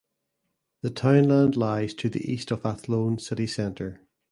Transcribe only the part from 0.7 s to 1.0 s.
The